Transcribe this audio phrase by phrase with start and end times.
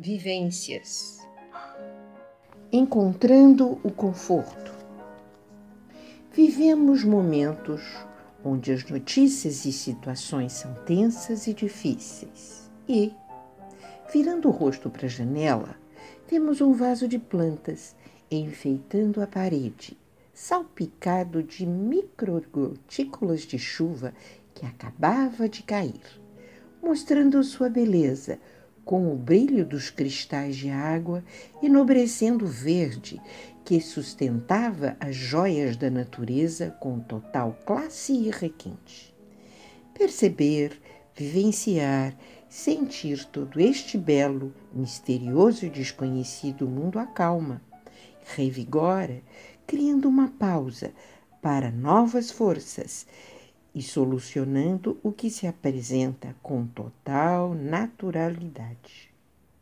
[0.00, 1.18] Vivências
[2.70, 4.72] Encontrando o conforto.
[6.32, 7.82] Vivemos momentos
[8.44, 12.70] onde as notícias e situações são tensas e difíceis.
[12.88, 13.12] E,
[14.12, 15.74] virando o rosto para a janela,
[16.28, 17.96] temos um vaso de plantas
[18.30, 19.98] enfeitando a parede,
[20.32, 24.14] salpicado de microgotículas de chuva
[24.54, 26.22] que acabava de cair,
[26.80, 28.38] mostrando sua beleza
[28.88, 31.22] com o brilho dos cristais de água,
[31.62, 33.20] enobrecendo o verde
[33.62, 39.14] que sustentava as joias da natureza com total classe e requinte.
[39.92, 40.80] Perceber,
[41.14, 42.16] vivenciar,
[42.48, 47.60] sentir todo este belo, misterioso e desconhecido mundo acalma,
[48.34, 49.20] revigora,
[49.66, 50.94] criando uma pausa
[51.42, 53.06] para novas forças
[53.74, 59.10] e solucionando o que se apresenta com total naturalidade.